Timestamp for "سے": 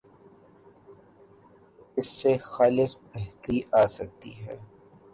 2.19-2.31